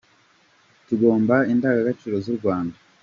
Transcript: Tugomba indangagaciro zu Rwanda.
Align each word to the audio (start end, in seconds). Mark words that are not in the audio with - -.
Tugomba 0.87 1.35
indangagaciro 1.51 2.15
zu 2.25 2.31
Rwanda. 2.39 2.75